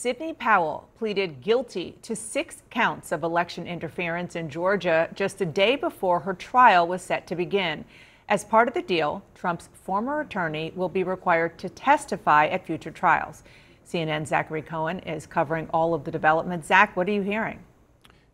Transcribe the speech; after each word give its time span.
Sidney 0.00 0.32
Powell 0.32 0.88
pleaded 0.96 1.42
guilty 1.42 1.94
to 2.00 2.16
six 2.16 2.62
counts 2.70 3.12
of 3.12 3.22
election 3.22 3.66
interference 3.66 4.34
in 4.34 4.48
Georgia 4.48 5.10
just 5.14 5.42
a 5.42 5.44
day 5.44 5.76
before 5.76 6.20
her 6.20 6.32
trial 6.32 6.88
was 6.88 7.02
set 7.02 7.26
to 7.26 7.36
begin. 7.36 7.84
As 8.26 8.42
part 8.42 8.66
of 8.66 8.72
the 8.72 8.80
deal, 8.80 9.22
Trump's 9.34 9.68
former 9.74 10.22
attorney 10.22 10.72
will 10.74 10.88
be 10.88 11.04
required 11.04 11.58
to 11.58 11.68
testify 11.68 12.46
at 12.46 12.64
future 12.64 12.90
trials. 12.90 13.42
CNN's 13.86 14.30
Zachary 14.30 14.62
Cohen 14.62 15.00
is 15.00 15.26
covering 15.26 15.68
all 15.68 15.92
of 15.92 16.04
the 16.04 16.10
developments. 16.10 16.68
Zach, 16.68 16.96
what 16.96 17.06
are 17.06 17.12
you 17.12 17.20
hearing? 17.20 17.58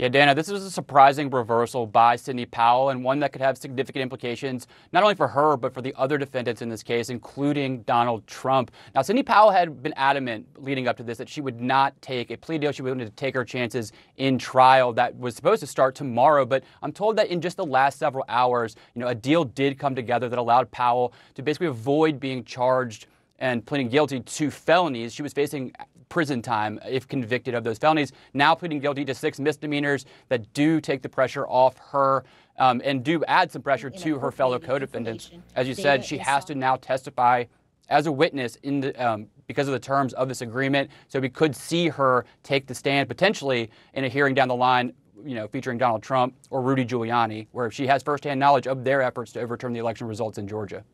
Yeah, 0.00 0.08
Dana, 0.08 0.34
this 0.34 0.48
is 0.48 0.64
a 0.64 0.70
surprising 0.70 1.28
reversal 1.28 1.86
by 1.86 2.16
Sidney 2.16 2.46
Powell 2.46 2.88
and 2.88 3.04
one 3.04 3.20
that 3.20 3.32
could 3.32 3.42
have 3.42 3.58
significant 3.58 4.02
implications 4.02 4.66
not 4.94 5.02
only 5.02 5.14
for 5.14 5.28
her, 5.28 5.58
but 5.58 5.74
for 5.74 5.82
the 5.82 5.92
other 5.94 6.16
defendants 6.16 6.62
in 6.62 6.70
this 6.70 6.82
case, 6.82 7.10
including 7.10 7.82
Donald 7.82 8.26
Trump. 8.26 8.70
Now, 8.94 9.02
Sidney 9.02 9.22
Powell 9.22 9.50
had 9.50 9.82
been 9.82 9.92
adamant 9.98 10.46
leading 10.56 10.88
up 10.88 10.96
to 10.96 11.02
this 11.02 11.18
that 11.18 11.28
she 11.28 11.42
would 11.42 11.60
not 11.60 12.00
take 12.00 12.30
a 12.30 12.38
plea 12.38 12.56
deal. 12.56 12.72
She 12.72 12.80
wanted 12.80 13.04
to 13.04 13.10
take 13.10 13.34
her 13.34 13.44
chances 13.44 13.92
in 14.16 14.38
trial 14.38 14.94
that 14.94 15.14
was 15.18 15.36
supposed 15.36 15.60
to 15.60 15.66
start 15.66 15.94
tomorrow. 15.94 16.46
But 16.46 16.64
I'm 16.82 16.92
told 16.92 17.16
that 17.16 17.28
in 17.28 17.42
just 17.42 17.58
the 17.58 17.66
last 17.66 17.98
several 17.98 18.24
hours, 18.26 18.76
you 18.94 19.02
know, 19.02 19.08
a 19.08 19.14
deal 19.14 19.44
did 19.44 19.78
come 19.78 19.94
together 19.94 20.30
that 20.30 20.38
allowed 20.38 20.70
Powell 20.70 21.12
to 21.34 21.42
basically 21.42 21.66
avoid 21.66 22.18
being 22.18 22.42
charged 22.42 23.06
and 23.38 23.66
pleading 23.66 23.90
guilty 23.90 24.20
to 24.20 24.50
felonies. 24.50 25.12
She 25.12 25.22
was 25.22 25.34
facing 25.34 25.74
prison 26.10 26.42
time 26.42 26.78
if 26.86 27.08
convicted 27.08 27.54
of 27.54 27.64
those 27.64 27.78
felonies. 27.78 28.12
Now 28.34 28.54
pleading 28.54 28.80
guilty 28.80 29.06
to 29.06 29.14
six 29.14 29.40
misdemeanors 29.40 30.04
that 30.28 30.52
do 30.52 30.80
take 30.82 31.00
the 31.00 31.08
pressure 31.08 31.46
off 31.46 31.78
her 31.78 32.24
um, 32.58 32.82
and 32.84 33.02
do 33.02 33.24
add 33.24 33.50
some 33.50 33.62
pressure 33.62 33.88
to 33.88 34.18
her 34.18 34.30
fellow 34.30 34.58
co-defendants. 34.58 35.30
As 35.56 35.66
you 35.66 35.74
said, 35.74 36.04
she 36.04 36.18
has 36.18 36.44
to 36.44 36.54
now 36.54 36.76
testify 36.76 37.44
as 37.88 38.06
a 38.06 38.12
witness 38.12 38.56
in 38.56 38.80
the, 38.80 38.94
um, 39.04 39.26
because 39.46 39.66
of 39.66 39.72
the 39.72 39.80
terms 39.80 40.12
of 40.12 40.28
this 40.28 40.42
agreement. 40.42 40.90
So 41.08 41.18
we 41.18 41.30
could 41.30 41.56
see 41.56 41.88
her 41.88 42.26
take 42.42 42.66
the 42.66 42.74
stand 42.74 43.08
potentially 43.08 43.70
in 43.94 44.04
a 44.04 44.08
hearing 44.08 44.34
down 44.34 44.48
the 44.48 44.54
line 44.54 44.92
you 45.24 45.34
know, 45.34 45.46
featuring 45.48 45.78
Donald 45.78 46.02
Trump 46.02 46.34
or 46.50 46.62
Rudy 46.62 46.84
Giuliani, 46.84 47.46
where 47.52 47.70
she 47.70 47.86
has 47.86 48.02
firsthand 48.02 48.40
knowledge 48.40 48.66
of 48.66 48.84
their 48.84 49.02
efforts 49.02 49.32
to 49.32 49.40
overturn 49.40 49.72
the 49.72 49.78
election 49.78 50.06
results 50.06 50.38
in 50.38 50.48
Georgia. 50.48 50.84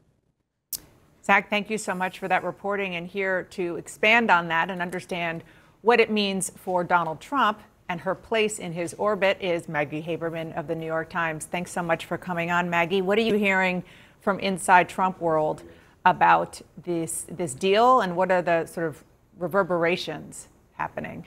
Zach, 1.27 1.51
thank 1.51 1.71
you 1.71 1.77
so 1.77 1.93
much 1.93 2.21
for 2.21 2.29
that 2.29 2.45
reporting. 2.45 2.95
And 2.95 3.05
here 3.05 3.43
to 3.51 3.75
expand 3.75 4.31
on 4.31 4.47
that 4.47 4.71
and 4.71 4.81
understand 4.81 5.43
what 5.83 5.99
it 5.99 6.09
means 6.09 6.53
for 6.55 6.85
Donald 6.85 7.21
Trump 7.21 7.61
and 7.89 8.01
her 8.01 8.15
place 8.15 8.61
in 8.61 8.73
his 8.73 8.95
orbit 8.95 9.37
is 9.41 9.69
Maggie 9.69 10.03
Haberman 10.03 10.57
of 10.57 10.69
the 10.69 10.77
New 10.77 10.87
York 10.87 11.11
Times. 11.11 11.45
Thanks 11.45 11.73
so 11.73 11.83
much 11.83 12.05
for 12.05 12.17
coming 12.17 12.53
on, 12.53 12.71
Maggie. 12.71 13.03
What 13.03 13.19
are 13.19 13.23
you 13.23 13.35
hearing 13.35 13.83
from 14.21 14.39
inside 14.39 14.89
Trump 14.89 15.21
world 15.21 15.65
about 16.05 16.61
this 16.85 17.27
this 17.29 17.55
deal, 17.55 18.01
and 18.01 18.17
what 18.17 18.31
are 18.31 18.43
the 18.43 18.65
sort 18.67 18.87
of 18.87 19.03
reverberations 19.37 20.47
happening? 20.75 21.27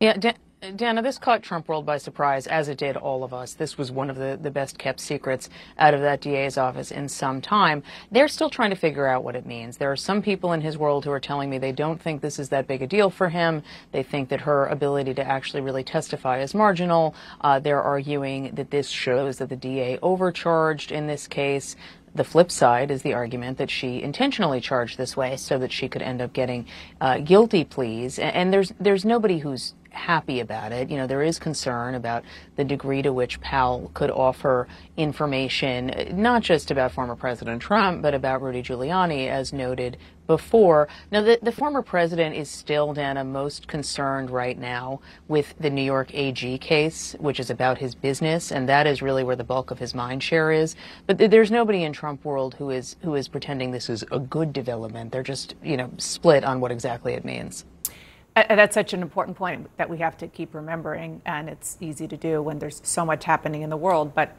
Yeah, 0.00 0.32
Dana, 0.76 1.00
this 1.00 1.16
caught 1.16 1.42
Trump 1.42 1.68
world 1.68 1.86
by 1.86 1.96
surprise, 1.96 2.46
as 2.46 2.68
it 2.68 2.76
did 2.76 2.94
all 2.94 3.24
of 3.24 3.32
us. 3.32 3.54
This 3.54 3.78
was 3.78 3.90
one 3.90 4.10
of 4.10 4.16
the, 4.16 4.38
the 4.40 4.50
best 4.50 4.76
kept 4.76 5.00
secrets 5.00 5.48
out 5.78 5.94
of 5.94 6.02
that 6.02 6.20
DA's 6.20 6.58
office 6.58 6.90
in 6.90 7.08
some 7.08 7.40
time. 7.40 7.82
They're 8.10 8.28
still 8.28 8.50
trying 8.50 8.68
to 8.68 8.76
figure 8.76 9.06
out 9.06 9.24
what 9.24 9.36
it 9.36 9.46
means. 9.46 9.78
There 9.78 9.90
are 9.90 9.96
some 9.96 10.20
people 10.20 10.52
in 10.52 10.60
his 10.60 10.76
world 10.76 11.06
who 11.06 11.12
are 11.12 11.20
telling 11.20 11.48
me 11.48 11.56
they 11.56 11.72
don't 11.72 11.98
think 11.98 12.20
this 12.20 12.38
is 12.38 12.50
that 12.50 12.66
big 12.66 12.82
a 12.82 12.86
deal 12.86 13.08
for 13.08 13.30
him. 13.30 13.62
They 13.92 14.02
think 14.02 14.28
that 14.28 14.42
her 14.42 14.66
ability 14.66 15.14
to 15.14 15.26
actually 15.26 15.62
really 15.62 15.82
testify 15.82 16.40
is 16.40 16.54
marginal. 16.54 17.14
Uh, 17.40 17.58
they're 17.58 17.82
arguing 17.82 18.54
that 18.54 18.70
this 18.70 18.90
shows 18.90 19.38
that 19.38 19.48
the 19.48 19.56
DA 19.56 19.98
overcharged 20.02 20.92
in 20.92 21.06
this 21.06 21.26
case. 21.26 21.74
The 22.14 22.24
flip 22.24 22.50
side 22.50 22.90
is 22.90 23.00
the 23.00 23.14
argument 23.14 23.56
that 23.58 23.70
she 23.70 24.02
intentionally 24.02 24.60
charged 24.60 24.98
this 24.98 25.16
way 25.16 25.38
so 25.38 25.58
that 25.58 25.72
she 25.72 25.88
could 25.88 26.02
end 26.02 26.20
up 26.20 26.34
getting 26.34 26.66
uh, 27.00 27.18
guilty 27.18 27.64
pleas. 27.64 28.18
And, 28.18 28.34
and 28.34 28.52
there's 28.52 28.74
there's 28.78 29.04
nobody 29.04 29.38
who's 29.38 29.74
happy 29.90 30.40
about 30.40 30.72
it. 30.72 30.90
You 30.90 30.96
know, 30.96 31.06
there 31.06 31.22
is 31.22 31.38
concern 31.38 31.94
about 31.94 32.24
the 32.56 32.64
degree 32.64 33.02
to 33.02 33.12
which 33.12 33.40
Powell 33.40 33.90
could 33.94 34.10
offer 34.10 34.68
information, 34.96 35.92
not 36.12 36.42
just 36.42 36.70
about 36.70 36.92
former 36.92 37.16
President 37.16 37.60
Trump, 37.60 38.02
but 38.02 38.14
about 38.14 38.42
Rudy 38.42 38.62
Giuliani, 38.62 39.28
as 39.28 39.52
noted 39.52 39.96
before. 40.26 40.86
Now, 41.10 41.22
the, 41.22 41.40
the 41.42 41.50
former 41.50 41.82
president 41.82 42.36
is 42.36 42.48
still, 42.48 42.94
Dana, 42.94 43.24
most 43.24 43.66
concerned 43.66 44.30
right 44.30 44.56
now 44.56 45.00
with 45.26 45.54
the 45.58 45.70
New 45.70 45.82
York 45.82 46.14
AG 46.14 46.58
case, 46.58 47.16
which 47.18 47.40
is 47.40 47.50
about 47.50 47.78
his 47.78 47.96
business, 47.96 48.52
and 48.52 48.68
that 48.68 48.86
is 48.86 49.02
really 49.02 49.24
where 49.24 49.34
the 49.34 49.42
bulk 49.42 49.72
of 49.72 49.80
his 49.80 49.92
mind 49.92 50.22
share 50.22 50.52
is. 50.52 50.76
But 51.08 51.18
th 51.18 51.30
there's 51.30 51.50
nobody 51.50 51.82
in 51.82 51.92
Trump 51.92 52.24
world 52.24 52.54
who 52.54 52.70
is 52.70 52.94
who 53.02 53.16
is 53.16 53.26
pretending 53.26 53.72
this 53.72 53.90
is 53.90 54.04
a 54.12 54.20
good 54.20 54.52
development. 54.52 55.10
They're 55.10 55.24
just, 55.24 55.56
you 55.64 55.76
know, 55.76 55.90
split 55.98 56.44
on 56.44 56.60
what 56.60 56.70
exactly 56.70 57.14
it 57.14 57.24
means. 57.24 57.64
That's 58.34 58.74
such 58.74 58.92
an 58.92 59.02
important 59.02 59.36
point 59.36 59.70
that 59.76 59.90
we 59.90 59.98
have 59.98 60.16
to 60.18 60.28
keep 60.28 60.54
remembering, 60.54 61.20
and 61.26 61.48
it's 61.48 61.76
easy 61.80 62.06
to 62.08 62.16
do 62.16 62.40
when 62.42 62.58
there's 62.58 62.80
so 62.84 63.04
much 63.04 63.24
happening 63.24 63.62
in 63.62 63.70
the 63.70 63.76
world. 63.76 64.14
But 64.14 64.36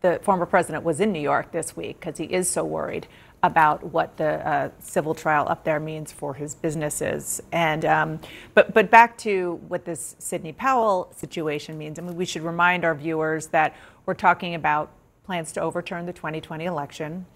the 0.00 0.20
former 0.22 0.46
president 0.46 0.84
was 0.84 1.00
in 1.00 1.12
New 1.12 1.20
York 1.20 1.52
this 1.52 1.76
week 1.76 2.00
because 2.00 2.18
he 2.18 2.24
is 2.24 2.48
so 2.48 2.64
worried 2.64 3.06
about 3.42 3.84
what 3.84 4.16
the 4.16 4.46
uh, 4.46 4.70
civil 4.78 5.14
trial 5.14 5.46
up 5.48 5.64
there 5.64 5.78
means 5.78 6.12
for 6.12 6.34
his 6.34 6.54
businesses. 6.54 7.40
And 7.52 7.84
um, 7.84 8.20
but 8.54 8.72
but 8.72 8.90
back 8.90 9.18
to 9.18 9.60
what 9.68 9.84
this 9.84 10.16
Sidney 10.18 10.52
Powell 10.52 11.12
situation 11.14 11.76
means. 11.76 11.98
I 11.98 12.02
mean, 12.02 12.16
we 12.16 12.24
should 12.24 12.42
remind 12.42 12.84
our 12.84 12.94
viewers 12.94 13.48
that 13.48 13.76
we're 14.06 14.14
talking 14.14 14.54
about 14.54 14.90
plans 15.24 15.52
to 15.52 15.60
overturn 15.60 16.06
the 16.06 16.12
2020 16.12 16.64
election, 16.64 17.26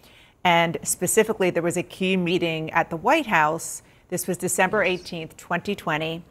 and 0.45 0.79
specifically, 0.83 1.51
there 1.51 1.63
was 1.63 1.77
a 1.77 1.83
key 1.83 2.17
meeting 2.17 2.71
at 2.71 2.89
the 2.89 2.97
White 2.97 3.27
House 3.27 3.83
this 4.11 4.27
was 4.27 4.37
December 4.37 4.85
18th, 4.85 5.37
2020. 5.37 6.23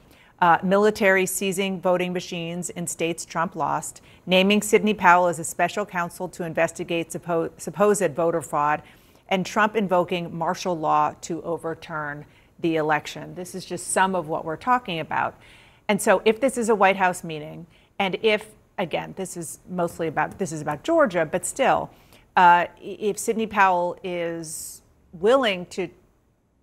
Uh, 0.41 0.57
military 0.63 1.25
seizing 1.25 1.81
voting 1.81 2.13
machines 2.13 2.69
in 2.69 2.85
states 2.87 3.25
Trump 3.25 3.55
lost, 3.55 4.01
naming 4.25 4.61
Sidney 4.61 4.93
Powell 4.93 5.27
as 5.27 5.39
a 5.39 5.43
special 5.43 5.85
counsel 5.85 6.29
to 6.29 6.43
investigate 6.43 7.09
suppo 7.09 7.49
supposed 7.57 8.15
voter 8.15 8.41
fraud, 8.41 8.81
and 9.29 9.45
Trump 9.45 9.75
invoking 9.75 10.37
martial 10.37 10.77
law 10.77 11.13
to 11.21 11.41
overturn 11.43 12.25
the 12.59 12.75
election. 12.75 13.35
This 13.35 13.55
is 13.55 13.65
just 13.65 13.87
some 13.87 14.15
of 14.15 14.27
what 14.27 14.45
we're 14.45 14.57
talking 14.57 14.99
about. 14.99 15.35
And 15.87 16.01
so, 16.01 16.21
if 16.23 16.39
this 16.39 16.57
is 16.57 16.69
a 16.69 16.75
White 16.75 16.97
House 16.97 17.23
meeting, 17.23 17.65
and 17.97 18.17
if, 18.21 18.47
again, 18.77 19.13
this 19.17 19.35
is 19.35 19.59
mostly 19.69 20.07
about 20.07 20.37
this 20.37 20.51
is 20.51 20.61
about 20.61 20.83
Georgia, 20.83 21.25
but 21.29 21.45
still, 21.45 21.89
uh, 22.35 22.67
if 22.81 23.17
Sidney 23.17 23.47
Powell 23.47 23.97
is 24.03 24.81
willing 25.13 25.65
to 25.67 25.89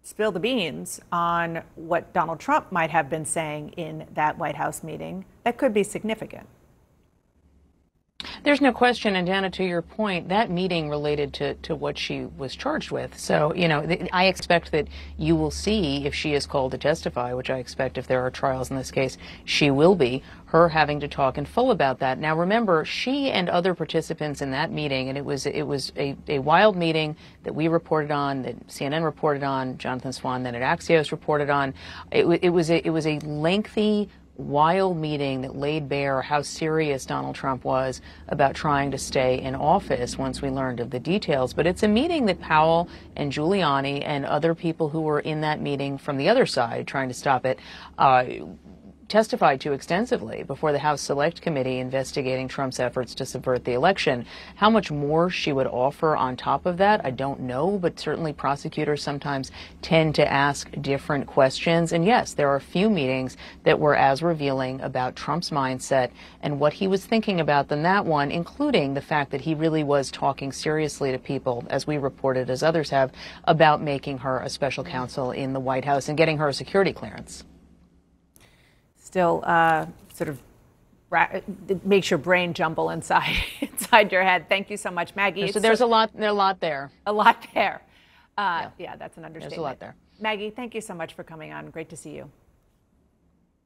spill 0.07 0.31
the 0.31 0.39
beans 0.39 1.01
on 1.11 1.61
what 1.75 2.13
Donald 2.13 2.39
Trump 2.39 2.71
might 2.71 2.91
have 2.91 3.11
been 3.11 3.25
saying 3.25 3.71
in 3.71 4.07
that 4.15 4.39
White 4.39 4.55
House 4.55 4.85
meeting 4.85 5.25
that 5.43 5.59
could 5.59 5.75
be 5.75 5.83
significant. 5.83 6.47
There's 8.47 8.61
no 8.61 8.71
question, 8.71 9.17
and 9.17 9.27
Dana, 9.27 9.51
to 9.51 9.65
your 9.65 9.83
point, 9.83 10.29
that 10.29 10.53
meeting 10.53 10.89
related 10.89 11.35
to, 11.35 11.55
to 11.55 11.75
what 11.75 11.99
she 11.99 12.27
was 12.39 12.55
charged 12.55 12.93
with. 12.93 13.19
So, 13.19 13.53
you 13.53 13.67
know, 13.67 13.85
I 14.13 14.27
expect 14.27 14.71
that 14.71 14.87
you 15.19 15.35
will 15.35 15.51
see 15.51 16.07
if 16.07 16.15
she 16.15 16.33
is 16.33 16.47
called 16.47 16.71
to 16.71 16.79
testify, 16.79 17.33
which 17.33 17.51
I 17.51 17.59
expect 17.59 17.99
if 17.99 18.07
there 18.07 18.25
are 18.25 18.31
trials 18.31 18.71
in 18.71 18.77
this 18.77 18.93
case, 18.93 19.19
she 19.45 19.73
will 19.73 19.97
be, 19.97 20.23
her 20.45 20.69
having 20.69 21.01
to 21.01 21.09
talk 21.09 21.39
in 21.39 21.45
full 21.45 21.73
about 21.73 21.99
that. 21.99 22.21
Now, 22.21 22.39
remember, 22.39 22.85
she 22.85 23.33
and 23.33 23.49
other 23.49 23.75
participants 23.75 24.41
in 24.41 24.53
that 24.53 24.71
meeting, 24.71 25.09
and 25.09 25.19
it 25.19 25.25
was 25.25 25.47
it 25.47 25.65
was 25.65 25.93
a, 25.97 26.15
a 26.29 26.39
wild 26.39 26.77
meeting 26.77 27.17
that 27.43 27.53
we 27.53 27.67
reported 27.67 28.13
on, 28.13 28.43
that 28.43 28.69
CNN 28.69 29.03
reported 29.03 29.43
on, 29.43 29.77
Jonathan 29.77 30.13
Swan 30.13 30.45
then 30.45 30.55
at 30.55 30.63
Axios 30.63 31.11
reported 31.11 31.51
on. 31.51 31.75
It, 32.13 32.25
it 32.43 32.51
was 32.51 32.71
a, 32.71 32.87
it 32.87 32.91
was 32.91 33.09
a 33.09 33.19
lengthy 33.19 34.09
wild 34.39 34.97
meeting 34.97 35.43
that 35.43 35.57
laid 35.57 35.89
bare 35.89 36.23
how 36.23 36.43
serious 36.43 37.07
Donald 37.07 37.35
Trump 37.35 37.65
was 37.65 38.01
about 38.29 38.55
trying 38.55 38.91
to 38.91 38.99
stay 38.99 39.41
in 39.41 39.55
office 39.55 40.19
once 40.19 40.43
we 40.43 40.51
learned 40.51 40.81
of 40.81 40.91
the 40.91 41.01
details. 41.01 41.53
But 41.53 41.67
it's 41.67 41.83
a 41.83 41.89
meeting 41.89 42.27
that 42.27 42.41
Powell 42.41 42.89
and 43.17 43.33
Giuliani 43.33 44.03
and 44.05 44.25
other 44.27 44.55
people 44.55 44.89
who 44.89 45.01
were 45.01 45.21
in 45.21 45.41
that 45.41 45.61
meeting 45.61 45.99
from 45.99 46.17
the 46.17 46.29
other 46.29 46.47
side 46.47 46.87
trying 46.87 47.09
to 47.09 47.15
stop 47.15 47.47
it 47.47 47.59
uh, 47.99 48.25
testified 49.09 49.61
to 49.61 49.73
extensively 49.73 50.43
before 50.43 50.73
the 50.73 50.79
House 50.79 51.01
Select 51.01 51.41
Committee 51.41 51.79
investigating 51.79 52.49
Trump's 52.49 52.81
efforts 52.81 53.15
to 53.15 53.27
subvert 53.27 53.65
the 53.65 53.75
election. 53.75 54.27
How 54.57 54.69
much 54.69 54.91
more 54.91 55.31
she 55.31 55.53
would 55.53 55.69
offer 55.69 56.17
on 56.17 56.37
top 56.37 56.67
of 56.67 56.79
that, 56.79 57.05
I 57.05 57.11
don't 57.11 57.41
know, 57.41 57.79
but 57.79 58.01
certainly 58.01 58.33
prosecutors 58.33 59.03
sometimes 59.03 59.53
tend 59.81 60.17
to 60.17 60.31
ask 60.31 60.69
different 60.81 61.27
questions. 61.27 61.93
And 61.93 62.05
yes, 62.05 62.35
there 62.35 62.49
are 62.49 62.57
a 62.57 62.61
few 62.61 62.91
meetings 62.91 63.37
that 63.63 63.79
were 63.79 63.95
as 63.95 64.23
revealing 64.23 64.81
about 64.81 65.15
Trump's 65.15 65.51
mindset 65.51 66.11
and 66.43 66.59
what 66.59 66.73
he 66.73 66.89
was 66.89 67.05
thinking 67.05 67.41
about 67.41 67.69
than 67.69 67.85
that 67.85 68.05
one, 68.05 68.33
including 68.33 68.95
the 68.95 69.01
fact 69.01 69.31
that 69.31 69.41
he 69.41 69.55
really 69.55 69.85
was 69.85 70.11
talking 70.11 70.51
seriously 70.51 71.13
to 71.13 71.19
people, 71.19 71.65
as 71.71 71.87
we 71.87 71.97
reported, 71.97 72.51
as 72.51 72.63
others 72.63 72.91
have, 72.91 73.13
about 73.45 73.81
making 73.81 74.19
her 74.19 74.41
a 74.41 74.51
special 74.51 74.83
counsel 74.83 75.31
in 75.31 75.53
the 75.53 75.61
White 75.61 75.85
House 75.85 76.09
and 76.09 76.19
getting 76.19 76.39
her 76.39 76.49
a 76.49 76.55
security 76.55 76.93
clearance 76.93 77.45
still 79.07 79.43
uh, 79.45 79.87
sort 80.13 80.29
of 80.29 80.43
makes 81.85 82.11
your 82.11 82.19
brain 82.19 82.53
jumble 82.53 82.91
inside 82.91 83.37
inside 83.61 84.11
your 84.11 84.23
head. 84.23 84.49
Thank 84.49 84.69
you 84.69 84.77
so 84.77 84.91
much, 84.91 85.15
Maggie. 85.15 85.51
So 85.53 85.61
there's 85.61 85.81
a 85.81 85.87
lot, 85.87 86.11
there's 86.13 86.31
a 86.31 86.35
lot 86.35 86.61
there. 86.61 86.91
A 87.07 87.13
lot 87.13 87.47
there. 87.55 87.81
Uh, 88.37 88.63
yeah. 88.63 88.71
yeah, 88.79 88.97
that's 88.97 89.17
an 89.17 89.25
understatement. 89.25 89.51
There's 89.51 89.59
a 89.59 89.63
lot 89.63 89.81
there. 89.81 89.95
Maggie, 90.21 90.51
thank 90.51 90.75
you 90.75 90.81
so 90.81 90.95
much 90.95 91.15
for 91.15 91.23
coming 91.23 91.53
on. 91.53 91.71
Great 91.71 91.89
to 91.91 91.97
see 91.97 92.11
you. 92.11 92.31